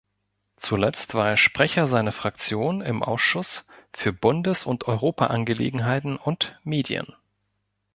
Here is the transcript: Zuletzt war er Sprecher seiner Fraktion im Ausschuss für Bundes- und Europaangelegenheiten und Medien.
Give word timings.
Zuletzt 0.57 1.13
war 1.13 1.29
er 1.29 1.37
Sprecher 1.37 1.85
seiner 1.85 2.11
Fraktion 2.11 2.81
im 2.81 3.03
Ausschuss 3.03 3.67
für 3.93 4.11
Bundes- 4.11 4.65
und 4.65 4.87
Europaangelegenheiten 4.87 6.17
und 6.17 6.57
Medien. 6.63 7.13